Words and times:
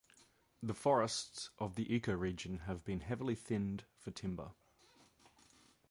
The 0.63 0.73
forests 0.73 1.51
of 1.59 1.75
the 1.75 1.85
ecoregion 1.85 2.61
have 2.61 2.83
been 2.83 3.01
heavily 3.01 3.35
thinned 3.35 3.83
for 3.99 4.09
timber. 4.09 4.53